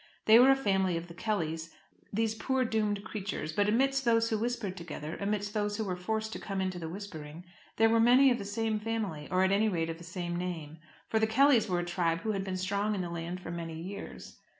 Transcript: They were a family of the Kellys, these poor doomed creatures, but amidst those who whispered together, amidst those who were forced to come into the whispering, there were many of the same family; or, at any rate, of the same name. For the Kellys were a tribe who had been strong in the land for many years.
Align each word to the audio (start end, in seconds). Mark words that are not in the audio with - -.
They 0.25 0.39
were 0.39 0.49
a 0.49 0.55
family 0.55 0.97
of 0.97 1.07
the 1.09 1.13
Kellys, 1.13 1.75
these 2.11 2.33
poor 2.33 2.65
doomed 2.65 3.03
creatures, 3.03 3.53
but 3.53 3.69
amidst 3.69 4.03
those 4.03 4.31
who 4.31 4.39
whispered 4.39 4.75
together, 4.75 5.15
amidst 5.19 5.53
those 5.53 5.77
who 5.77 5.83
were 5.83 5.95
forced 5.95 6.33
to 6.33 6.39
come 6.39 6.59
into 6.59 6.79
the 6.79 6.89
whispering, 6.89 7.43
there 7.77 7.87
were 7.87 7.99
many 7.99 8.31
of 8.31 8.39
the 8.39 8.43
same 8.43 8.79
family; 8.79 9.27
or, 9.29 9.43
at 9.43 9.51
any 9.51 9.69
rate, 9.69 9.91
of 9.91 9.99
the 9.99 10.03
same 10.03 10.35
name. 10.35 10.79
For 11.07 11.19
the 11.19 11.27
Kellys 11.27 11.69
were 11.69 11.77
a 11.81 11.85
tribe 11.85 12.21
who 12.21 12.31
had 12.31 12.43
been 12.43 12.57
strong 12.57 12.95
in 12.95 13.01
the 13.01 13.11
land 13.11 13.41
for 13.41 13.51
many 13.51 13.79
years. 13.79 14.39